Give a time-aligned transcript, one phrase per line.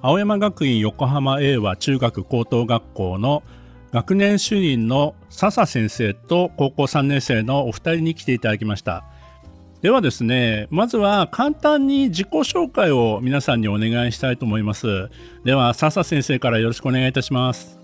[0.00, 3.42] 青山学院横浜英和中学高等学校の
[3.90, 9.04] 学年主任の笹先生と高校3年生のお二人に来ていただきました。
[9.80, 15.08] ではですねまずは簡単に自己紹介を皆さんにお願いしたいと思います。
[15.44, 17.78] では笹先生からよろしくお願いいたします。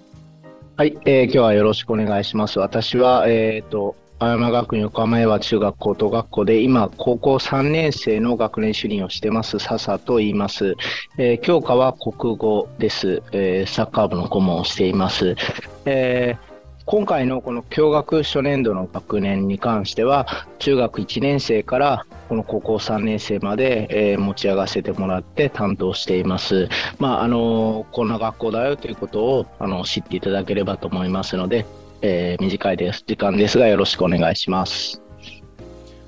[0.77, 2.61] はい、えー、今日はよろしくお願いします。
[2.61, 10.77] 私はえっ、ー、と青山学院横浜英和中学高等学校で今高校3年生の学年主任をしてます笹と言います、
[11.19, 15.37] えー、教科は国語です、えー、サッカー部の顧問をしています、
[15.85, 16.55] えー
[16.87, 20.27] 今回のこの共学初年度の学年に関しては
[20.59, 26.69] 中学1年生からこの高校3年生まで、えー、持ち上がせてもらって担当しています。
[26.99, 31.65] まああのこんな学校だよということをあの知っていただければと思いますので、
[32.07, 35.01] えー、短いです時間ですがよろしくお願いします。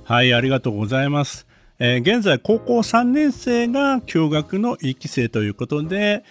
[0.04, 1.46] はいありがとうございます、
[1.78, 6.22] えー、現在高校3年生が共学の1期生ということで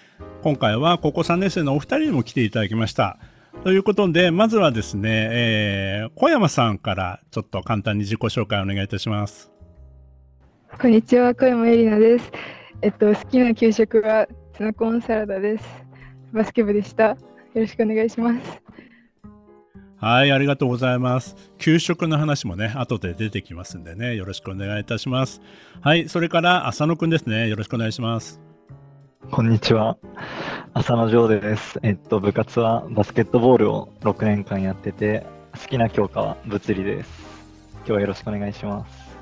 [0.44, 3.18] 今回は高校3年生のお二人にも来ていただきました。
[3.64, 9.52] ということでまずはですね、えー、小山さんからちょっと簡単に自己紹介お願いいたします。
[10.80, 12.32] こんにちは小山えりなです。
[12.84, 15.66] えっと好きな給食はツナコーンサラダです。
[16.34, 17.18] バスケ部でした。
[17.56, 18.66] よろしくお願いします
[19.98, 21.36] はい、ありがとうございます。
[21.58, 25.42] 給食の話もね、後で出てきますんでね、よろしくお願いいたします。
[25.82, 28.42] はい、それから浅野くんですね、よろしくお願いします。
[29.32, 29.98] こんにちは。
[30.74, 31.80] 浅野城です。
[31.82, 37.10] えっと、部活はバスケットボールを6年間やってて、好きな教科は物理です。
[37.78, 39.18] 今日はよろしくお願いします。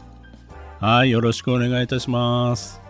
[0.79, 2.81] はい、よろしくお願いいたします。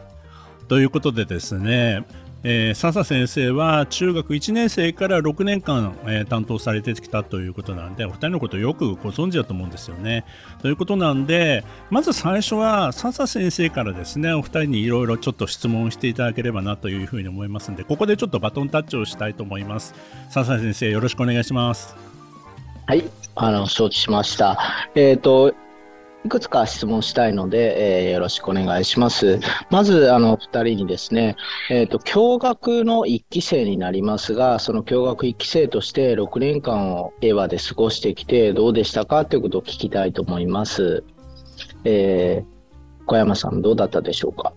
[0.69, 2.05] ということでですね、
[2.45, 10.25] えー、笹先生は中学1年生から6年間、えー、担当されてきたということなんでお二人のことよくご存知だと思うんですよね。
[10.61, 19.95] ということなんでまず最初は笹先生からですねお二人にいろいろちょっと質問していただければなというふうに思いますんでここでちょっとバトンタッチをしたいと思います。
[20.29, 21.95] 笹先生よろしくお願いします。
[22.85, 24.57] はい、あの承知しました。
[24.95, 25.55] えっ、ー、と
[26.25, 29.39] いくつか質問したいので、えー、よろしくお願いします。
[29.69, 31.35] まず、あの、二人にですね、
[31.69, 41.03] えっ、ー、と、共学の一期生になりますが、その共学一期生として6年間を映画で過ごしてきて、どうでしたかということを聞きたいと思います。
[41.84, 44.53] えー、小山さん、どうだったでしょうか？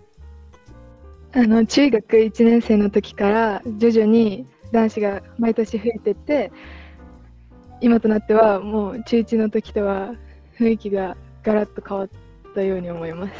[1.33, 6.51] あの、中学1年生の時から徐々に男子が毎年増えてって、
[7.81, 10.13] 今となってはもう中1の時とは
[10.57, 12.09] 雰囲気がガラッと変わっ
[12.53, 13.33] たように思います。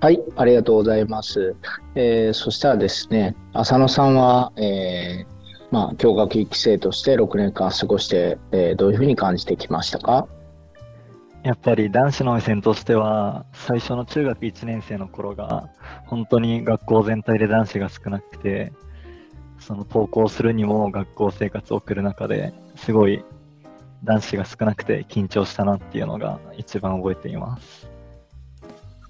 [0.00, 1.56] はい、ありがとうございます。
[1.94, 5.26] えー、そしたらですね、浅野さんは、えー、
[5.70, 10.28] まあ、教学1期生として6年間過ごして、えー、どういうふうに感じてきましたか？
[11.42, 15.68] やっぱり男子の目線としては、最初の中学1年生の頃が、
[16.06, 18.72] 本当に学校全体で男子が少なくて、
[19.58, 23.24] その登校するにも学校生活を送る中ですごい
[24.04, 27.88] 男子が少なくて緊張したなっていうのが一番覚えています。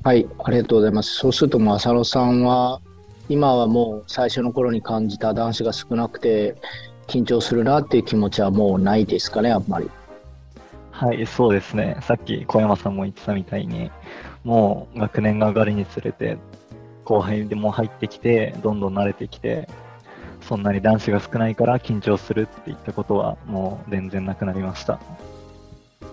[0.02, 1.14] はい、ありがとうございます。
[1.14, 2.80] そうすると、浅野さんは、
[3.28, 6.56] 今はもう最初の頃に感じた男子が少なくて
[7.06, 9.90] 緊張するなっていう気持ちはもうないですかね、あんまり。
[10.90, 11.96] はい、そうですね。
[12.02, 13.90] さっき小山さんも言ってたみたいに、
[14.44, 16.38] もう学年が上がるにつれて、
[17.04, 19.68] 後輩でも入ってきて、どんどん慣れてきて、
[20.48, 25.00] そんなに男子が少ないから緊張するっていったことはもう全然なくなりました。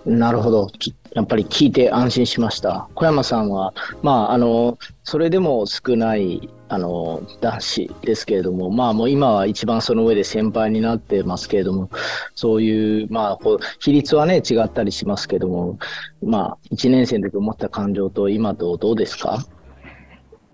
[0.04, 0.68] なるほど。
[1.12, 2.88] やっぱり聞いて安心しました。
[2.94, 3.72] 小山さんは、
[4.02, 11.90] まあ、あの、それでも少ない、あの、男子ですけれども、まあ、もう今は一番その上で先輩になってますけれども、
[12.34, 15.78] そういう、まあ、こう、比率はね、違ったりしますけども、
[16.22, 19.44] まあ、1年生の時思った感情と今とどうですか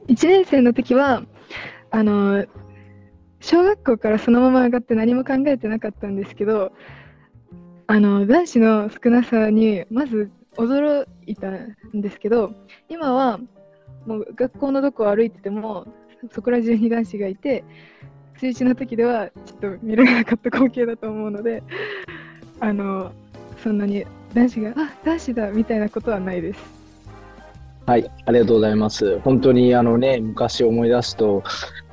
[0.09, 1.23] ?1 年生の時は、
[1.91, 2.45] あの、
[3.41, 6.73] 小学校からそのまま上がって何も考えてなかったんですけど
[7.87, 12.53] あの男子の少なさにまず驚いたんですけど
[12.89, 13.39] 今は
[14.07, 15.87] もう学校のどこを歩いてても
[16.33, 17.65] そこら中に男子がいて
[18.41, 21.63] 中1の時ではちょっと見られなかった光景だと思うので
[22.61, 23.13] あの
[23.63, 26.78] そんなに男子があ男子だみたいなことはないです。
[27.89, 29.19] はい、ありがとうございます。
[29.21, 31.43] 本当にあのね、昔思い出すと、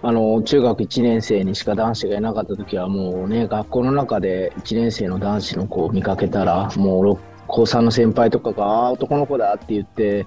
[0.01, 10.25] あの中学1年生にしか男子がいなかった時はもうね学校の中で1年生の男子の子を見かけたらもう高3の先輩とかが「あ男の子だ」って言って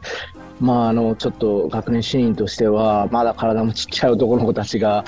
[0.59, 5.05] まああのちょっと学年主任としてはまだ体もちっちゃい男の子たちが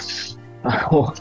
[0.63, 1.15] あの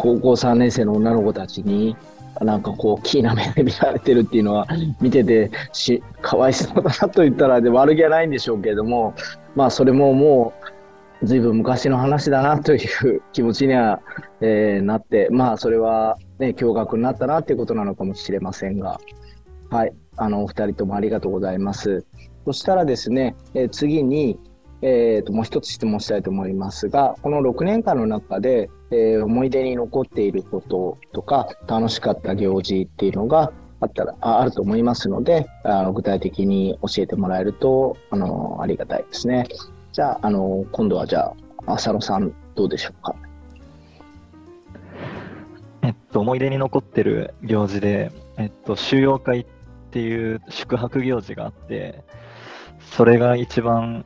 [0.00, 1.94] 高校3年生の女の子たちに
[2.40, 4.66] なんかこう、キーな目で見られてるっていうのは、
[4.98, 9.14] 見ててし、かわいそうだなと言ったらで悪気はないんでしょうけれども、
[9.54, 10.54] まあ、それもも
[11.22, 14.00] う、ずいぶん昔の話だなという気持ちには、
[14.40, 18.98] えー、なって、まあ、それは、ね、驚愕になったなということなのかもしれませんが、
[19.68, 22.06] はい、あの、お二人ともありがとうございます。
[22.46, 24.38] そしたらですね、えー、次に、
[24.82, 39.46] えーと、もう一つ質問したいと思いますが、この6年間の中で、えー、思い出に残っていることとか、楽しかった行事っていうのがあったら、ああると思いますので、あの具体的に教えてもらえると、あの、ありがたいですね。
[39.92, 41.34] じゃあ、あの、今度はじゃ
[41.66, 43.14] あ、浅野さん、どうでしょうか？
[45.82, 49.46] えっと、思い出に残ってる行事で、えっと、収容会っ
[49.90, 52.04] ていう宿泊行事があって、
[52.92, 54.04] それが一番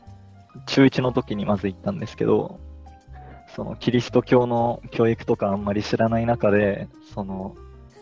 [0.67, 2.61] 中1の時にまず行ったんですけど、
[3.55, 7.55] そのキリスト教の教育とかあんまり知らない中で、その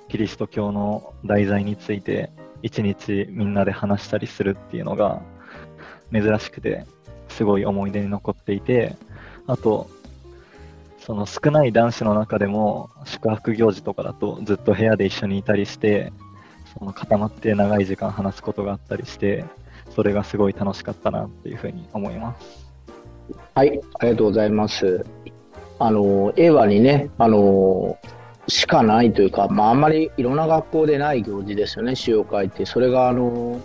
[0.08, 2.30] キリスト教の題材について
[2.62, 5.22] 一日みんなで話したりするっていうのが
[6.12, 6.86] 珍しくて、
[7.28, 8.96] すごい思い出に残っていて、
[9.46, 9.88] あと、
[10.98, 16.12] その少ない男子の中でも宿泊行事とかだとずっと部屋で一緒にいたりして、
[16.78, 19.44] その固まって長い時間話すことがあったりして、
[19.94, 22.66] それがすごい楽しかったなっていうふうに思います。
[23.54, 25.04] はい、ありがとうございます。
[25.78, 27.98] あの、映画にね、あの、
[28.48, 32.66] しかないというか、まあ、あんまりいろんな学校でない行事ですよね、使用会って。
[32.66, 33.60] それが、あの、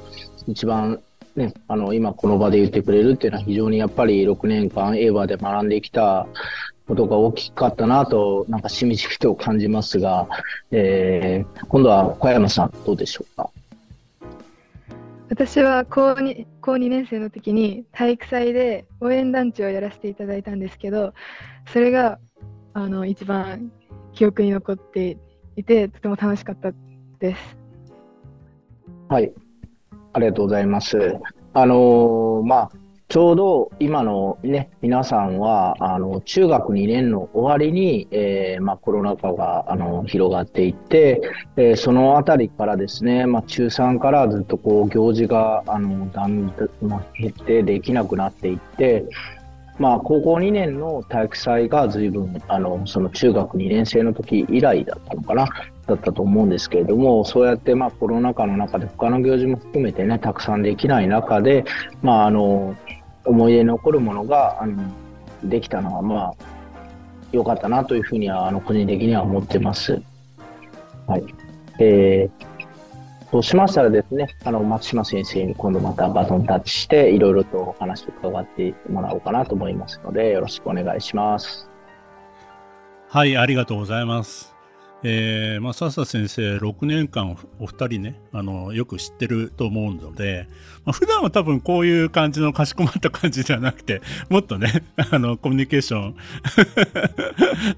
[0.48, 1.00] 一番
[1.36, 6.28] ね、あの、今この場で言ってくれるっていうのは非常にやっぱり6年間映画で学んできた
[6.88, 10.28] ことが大きかったなと、なんかしみじみと感じますが、
[10.72, 13.50] えー、今度は小山さんどうでしょうか？
[15.38, 21.14] 私は高 2, 高2年生の時に体育祭で応援団地をやらせていただいたんですけど
[21.72, 22.18] それが
[22.74, 23.72] あの一番
[24.14, 25.20] 記憶に残って
[25.56, 26.72] いてとても楽しかった
[27.20, 27.58] です。
[29.10, 29.32] はい
[30.14, 30.98] ありがとうございます。
[31.54, 32.72] あのー、まあ
[33.10, 41.22] ちょうど今のね、皆さんは、あの、中学2年の終わりに、えー、まあ、コロナ禍が、あの、広がっていって、
[41.56, 46.68] えー、そのあたりからですね、まあ、中3からずっとこう、行事が、あの、だんだん、
[47.18, 49.06] 減ってできなくなっていって、
[49.80, 55.48] まあ、高校2年の体育祭が随分、あの、その中学2年生の時以来だったのかな、
[55.86, 61.64] だったと思うんですけれども、そうやって、まあ、コロナ禍の中で他の行事も含めてね、たくさんできない中で、
[62.02, 62.76] まあ、あの、
[63.28, 64.84] 思い出に残るものが、あの、
[65.44, 66.34] できたのは、まあ、
[67.32, 70.02] 良かったなというふうには、あの、個人的には思ってます。
[71.08, 71.24] はい。
[71.80, 72.48] えー、
[73.32, 81.70] そうしましたらですね、あの、松島先生に今度またバトンタッチして、いろいろとお話を伺ってもらおうかなと思いますので、よろしくお願いします。
[83.10, 84.57] はい、ありがとうございます。
[85.04, 90.48] えー、まあ、笹先生、6年間お二人ね、あの、よく知ってると思うので、
[90.86, 96.16] まあ、普段は多分こういう感じのかしこまった感じじゃなくて、 もっとね、 あの、コミュニケーション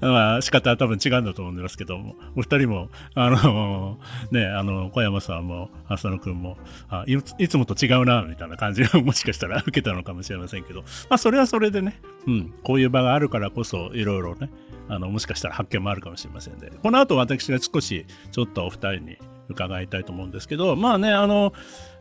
[0.00, 3.98] まあ、仕方は多分違うんだと思いますけども、お二人も、あの、
[4.30, 6.56] ね、あの、小山さんも、浅野くんも
[6.88, 10.86] あいつ、いつもと違うな、みたいな感じをもしかしたら受けたのかもしれませんけど、ま
[11.16, 14.48] あ、それはそれでね、うん、こういう場があるからこそ、いろいろね、
[14.90, 19.18] あのもしかしたら発見もあるかもしれませんで、この後私が少しちょっとお二人に
[19.48, 21.52] 伺いたいと思うんですけど、まあね、あの、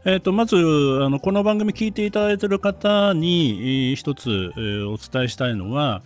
[0.06, 6.02] えー、とまずあのこの番組聞いていただいている方に、えー、一つ、えー、お伝えしたいのは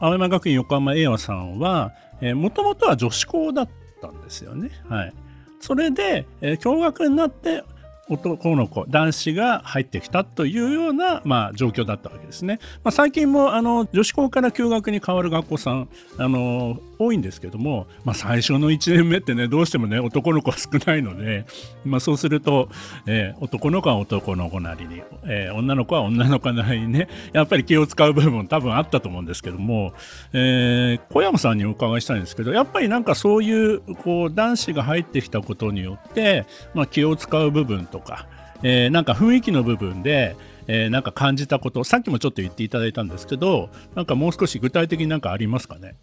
[0.00, 1.92] 青山学院横浜栄和さんは
[2.34, 3.68] もともとは女子校だっ
[4.00, 4.70] たんですよね。
[4.88, 5.14] はい、
[5.60, 7.62] それで、えー、共学になって
[8.08, 12.58] 男の子男子が入ってきたというような、まあ、状況だったわけですね。
[12.82, 21.46] まあ、最近もあの女子校から休学に変わる学校さんあの多いんですけども、まあ、最初の1年目ってねどうしてもね男の子は少ないので、
[21.84, 22.68] まあ、そうすると、
[23.06, 29.92] えー、男の子は男の子なりに、えー、女の子は女の子なりにねやっぱり気を使う部分多分あったと思うんですけども、
[30.32, 38.26] えー、小山さんにお伺いしたいんですけどやっぱりなんかそういうこう男子が入ってきたことによって、まあ、気を使う部分とか、
[38.62, 40.36] え、なんか雰囲気の部分で
[40.68, 45.96] えー、なんか感じたことさっきもちょっと言っていただいたんですけどなんかもう少し具体的になんかありますかね？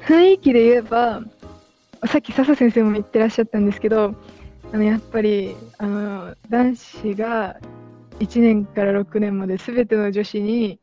[0.00, 1.22] 雰囲気で言えば
[2.06, 4.14] さっき笹先生も言ってらっしゃったんですけど
[4.72, 7.56] あのやっぱりあの男子が
[8.20, 10.78] 1年から6年まで全ての女子に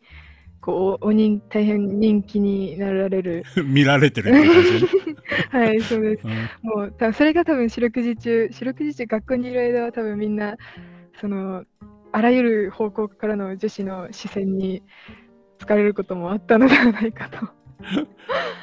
[0.60, 3.46] こうお人大変人気になられる。
[3.64, 4.34] 見られてる
[5.50, 6.28] はいそうです。
[6.28, 6.32] うん。
[6.64, 10.58] もう多分それが多分四六時中四六時中学校にいる間は多分みんな
[11.22, 11.64] その
[12.12, 14.84] あらゆる方向からの女子の視線に
[15.60, 17.57] 疲れることもあったのではないかと。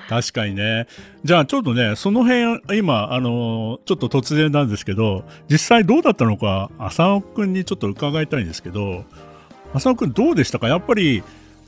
[0.09, 0.87] 確かにね。
[1.25, 9.05] じゃあちょっとね、その辺、今、あのちょっと突然なんですけど、実際どうだったのか、浅尾くんにちょっと伺いたいんですけど、
[9.73, 10.69] 浅尾くんどうでしたか？
[10.69, 11.23] やっぱり、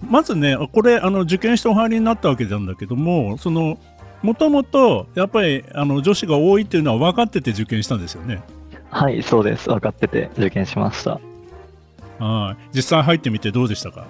[0.07, 3.79] まずね、これ、あの受験してお入りになったわけなんだけども、その、
[4.23, 8.43] もともと、やっぱり、あの女子が多いっていうのは分かってて受験したんですよね？
[8.91, 9.69] はい、そうです。
[9.69, 11.21] 分かってて受験しました。
[12.19, 12.77] はい。
[12.77, 14.07] 実際入ってみてどうでしたか？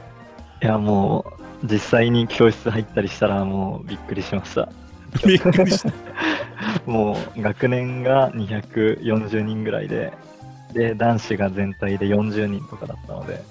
[0.62, 4.68] いや、もう、実際に教室入ったりしたら、もうびっくりしました。
[5.26, 5.92] びっくりした。
[6.90, 10.12] もう、学年が240人ぐらいで、
[10.72, 13.42] で、男子が全体で40人とかだったので、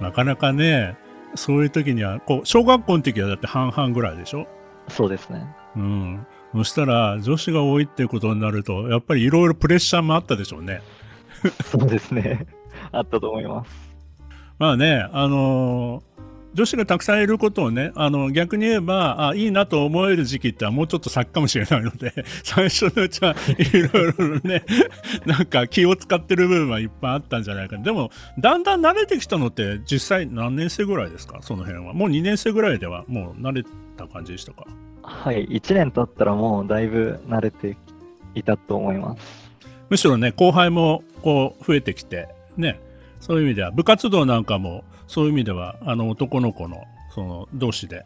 [0.00, 0.96] なかなかね、
[1.34, 4.46] そういう時には、こう、小学校の時はだって半々ぐらいでしょ？
[4.88, 5.44] そうですね。
[5.76, 6.26] うん。
[6.54, 10.82] そしたら、女子が多いっていうことになると、やっぱりいろいろプレッシャーもあったでしょうね。
[11.64, 12.46] そうですね。
[12.92, 13.70] あったと思います。
[14.58, 16.16] まあね、あのー
[16.56, 24.64] 女子がたくさんいることをね、あの逆に言えばあ、いいなと思える時期ってもうちょっと先かもしれないので、 最初のうちはいろいろね、
[25.26, 27.84] なんか気を使ってる部分はいっぱいあったんじゃないかな。
[27.84, 31.92] でも、だんだん慣れてきたのって、実際何年生ぐらいですか、その辺は。
[31.92, 33.62] もう2年生ぐらいではもう慣れ
[33.98, 34.64] た感じでしたか？
[35.02, 37.76] はい、1年経ったらもうだいぶ慣れて
[38.34, 39.46] いたと思います。
[39.90, 42.80] むしろね後輩もこう増えてきてね
[43.20, 46.84] そういう意味では部活動なんかもそういう意味ではあの男の子の
[47.14, 48.04] その同士で、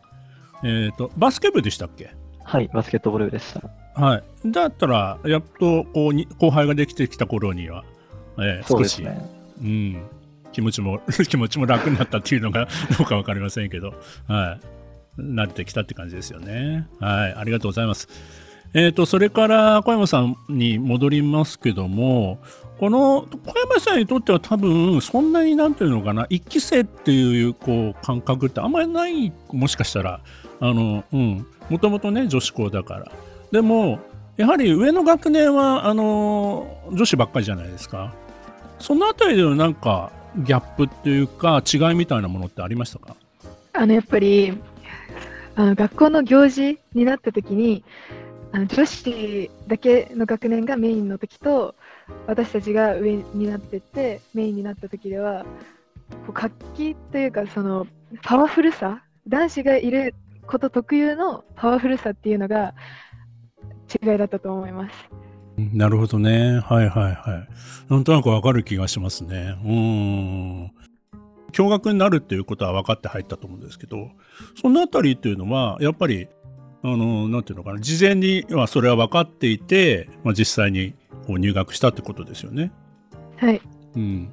[0.62, 2.14] えー、とバスケ部でしたっけ？
[2.44, 3.62] はい、バスケットボール部でした。
[3.94, 7.84] はいだったらやっとこうに後輩ができてきた頃には、
[8.38, 9.30] えーそう少し、ですね。
[9.60, 10.02] うん、
[10.52, 13.94] 気持ちも 気持ちも楽になったっていうのが どうか分かりませんけど、
[14.26, 14.58] は
[15.18, 16.88] い、慣れてきたって感じですよね。
[16.98, 18.08] はい、ありがとうございます。
[18.72, 22.38] えー、とそれから小山さんに戻りますけども
[22.78, 30.20] この小山さんにとっては多分そんなになんていうのかな一期生っていうこう感覚ってあんまりないもしかしたら
[30.60, 31.04] も
[31.80, 33.12] ともとね女子校だから。
[33.50, 33.98] でも
[34.36, 38.14] やはり上の学年はあの女子ばっかりじゃないですか。
[38.78, 43.16] そのあたりでのなんかギャップっていうか違いみたいなものってありましたか？
[43.74, 44.56] あのやっぱり
[45.56, 47.84] あの学校の行事になった時に
[48.52, 51.74] あの女子だけの学年がメインの時と
[52.26, 55.44] 私たちが上になってってメインになった時では
[56.26, 57.86] こう活気というかその
[58.22, 60.14] パワフルさ男子がいる
[60.46, 62.74] こと特有のパワフルさっていうのが
[64.02, 64.94] 違いだったと思います。
[65.56, 66.60] なるほどね。
[66.60, 67.46] はいはいは
[67.88, 67.92] い。
[67.92, 69.56] なんとなくわかる気がしますね。
[69.64, 70.72] うん。
[71.52, 74.10] 共学になるっていうことは分かって入ったと思うんですけど、
[74.60, 76.28] そのあたりっていうのは、やっぱり、
[76.82, 80.94] あの、なんていうのかな、事前にはそれは分かっていて、まあ、実際に
[81.26, 82.72] こう入学したってことですよね。
[83.36, 83.60] はい、
[83.96, 84.28] うん。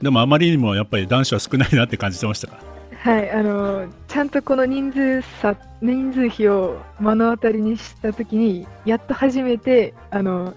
[0.00, 2.58] でもあまりにもやっぱり男子は少ないなって感じてましたか？
[3.02, 10.54] はい、あのちゃんとこの人数差人数比を目の当たりにしたときにやっと初めてあの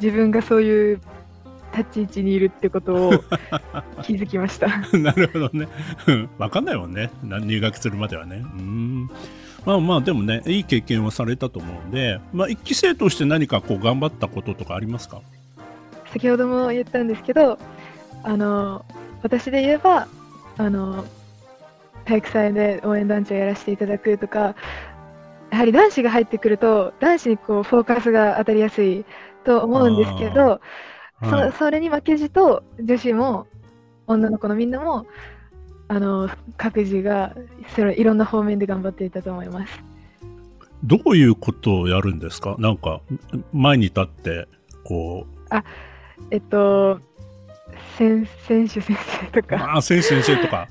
[0.00, 1.00] 自分がそういう
[1.76, 3.12] 立ち位置にいるってことを
[4.02, 4.68] 気づきました。
[4.96, 5.68] なるほどね。
[6.06, 7.10] うんわかんないもんね。
[7.22, 8.44] な入学するまではね。
[8.44, 9.10] うん。
[9.68, 15.20] まあまあ、でもね、いい経験をされたと思うんで、まあ、一期生として何かこう頑張ったこととかありますか？
[16.10, 17.58] 先ほども言ったんですけど
[18.22, 18.86] あの
[19.22, 20.08] 私で言えば
[20.56, 21.04] あの
[22.06, 24.54] 体育祭で応援団長やらせていただくとか
[25.50, 29.04] やはり男子が入ってくると男子にこうフォーカスが当たりやすい
[29.44, 30.62] と思うんですけど
[31.20, 31.52] はい。
[31.52, 33.46] そそれに負けじと女子も
[34.06, 35.04] 女の子のみんなも
[35.88, 37.34] あの各自が
[37.74, 39.82] それいろんな方面で頑張っていたと思います。
[40.84, 42.56] どういうことをやるんですか？
[42.58, 43.00] なんか、
[43.52, 44.46] 前に立って、
[44.84, 45.26] こ
[46.30, 47.00] えっと
[47.96, 50.68] 選選手先生とう、かまあ、先生先生とか、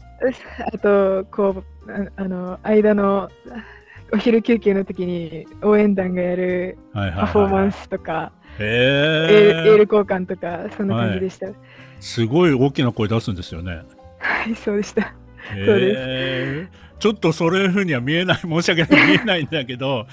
[0.73, 3.29] あと こうああの間の
[4.13, 7.25] お昼休憩の時に応援団がやるはいはい、はい。
[7.25, 9.87] パフォーマンスとか、エールへエールえ。
[9.91, 11.47] 交換とかそんな感じでした。
[11.99, 13.81] すごい大きな声出すんですよね。
[14.43, 15.01] はい、そうでした。
[15.01, 15.11] へ
[15.55, 16.67] え。
[16.99, 20.07] ちょっとそういうふうには見えない、申し訳ない、見えないんだけど、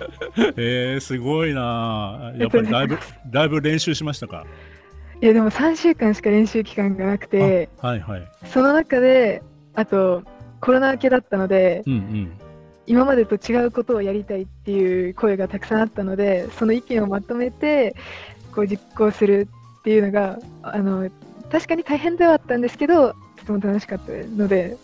[0.56, 4.46] えー、すごいなやっぱりだいぶ、だいぶ練習しましたか？
[5.22, 8.28] いやでも3週間しか練習期間がなくてはいはい。
[8.46, 9.42] その中で
[9.74, 10.22] あと
[10.62, 12.32] コロナ明けだったのでうんうん。
[12.86, 17.94] 今までと違うことをやりたいっていう声がたくさんあったのでその意見をまとめて
[18.54, 19.46] こう実行する
[19.80, 21.10] っていうのがあの
[21.52, 24.76] 確かに大変ではあったんですけど、とても楽しかったので、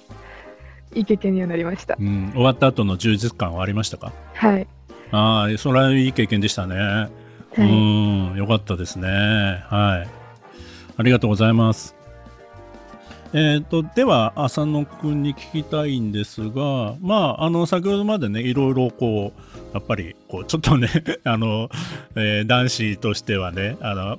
[0.95, 1.97] いい経験にはなりました。
[1.99, 4.13] うん、終わった後の充実感はありましたか？
[4.35, 4.67] はい。
[5.13, 6.75] ああ、それはいい経験でしたね。
[6.77, 7.71] うはい。
[7.71, 9.09] ん、よかったですね。
[9.09, 10.09] はい。
[10.99, 11.95] ありがとうございます。
[13.33, 20.89] えっ、と、では、浅野くんに聞きたいんですが、まあ、あの、先ほどまでね、いろいろこう、やっぱり、こう、ちょっとね、
[21.25, 21.69] あの、
[22.15, 24.19] えー男子としてはね、あの、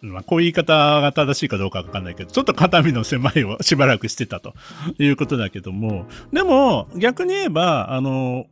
[0.00, 4.54] まあ、こういう言い方が正しいかどうかわかんないけど、ちょっと肩身の狭いをしばらくしてたと。
[4.98, 8.46] いうことだけども、でも、逆に言えば、あの、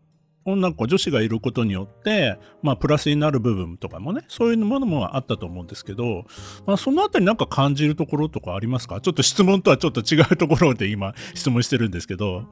[0.44, 6.24] 女の子、女子がいることによって、まあ、プラスになる部分とかもね、そういうものもあったと思うんですけど、
[6.66, 9.00] まあ、そのあたりなんか感じるところとかありますか？
[9.00, 12.44] ちょっと質問とはちょっと違うところで今、質問してるんですけど。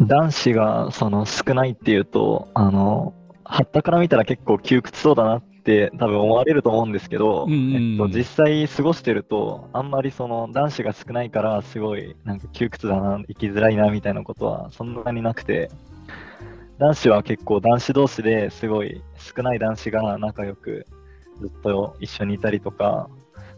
[0.00, 3.12] 男子がその少ないっていうと、あの、
[3.44, 15.70] はったから見たら結構窮屈そうだなって多分思われると思うんですけど、うんうんえっと、実際過ごしてると、あんまりその男子が少ないからすごいなんか窮屈だな、生きづらいなみたいなことはそんなになくて、
[16.78, 20.86] 男子は結構男子同士ですごい少ない男子が仲良く
[21.40, 23.08] ずっと一緒にいたりとか、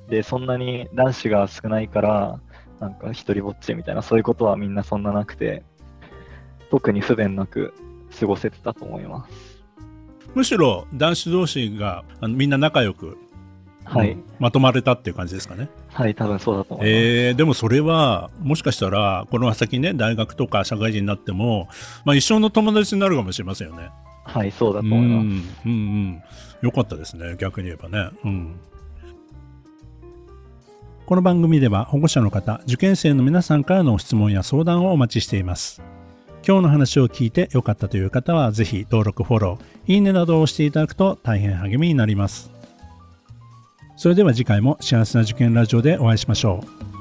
[0.08, 2.40] で、そんなに男子が少ないから、
[2.80, 5.62] なんか一人ぼっちみたいな、そういうことはみんなそんななくて、
[6.70, 7.72] 特に不便なく
[8.18, 9.53] 過ごせてたと思います。
[10.34, 13.16] むしろ男子同士があのみんな仲良く、
[13.84, 15.68] はい、うんまとまれたっていう感じですかね。
[15.88, 16.96] はい、多分そうだと思います。
[16.96, 21.68] えー、でもそれはもしかしたらこの先ね大学とか社会人になっても、
[22.04, 23.90] まあ、一生の友達になるかもしれませんよね。
[24.24, 25.62] はい、そうだとうん思います。
[25.66, 26.22] うんうん
[26.62, 28.10] よかったですね逆に言えばね。
[28.24, 28.60] うん
[31.06, 35.82] この番組では保護者の方受験生の皆さんからの質問や相談をお待ちしています。
[36.46, 42.50] 今日の話を聞いて良かったという方は是非登録フォローいいねなどを押していただくと大変励みになります。
[43.96, 46.93] それでは次回も幸せな受験ラジオでお会いしましょう。